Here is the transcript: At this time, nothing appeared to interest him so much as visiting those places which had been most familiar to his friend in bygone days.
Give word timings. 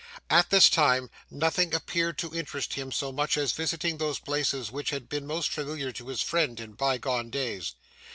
At 0.31 0.49
this 0.49 0.67
time, 0.67 1.11
nothing 1.29 1.75
appeared 1.75 2.17
to 2.17 2.33
interest 2.33 2.73
him 2.73 2.91
so 2.91 3.11
much 3.11 3.37
as 3.37 3.51
visiting 3.51 3.99
those 3.99 4.17
places 4.17 4.71
which 4.71 4.89
had 4.89 5.07
been 5.07 5.27
most 5.27 5.51
familiar 5.51 5.91
to 5.91 6.07
his 6.07 6.21
friend 6.21 6.59
in 6.59 6.71
bygone 6.73 7.29
days. 7.29 7.75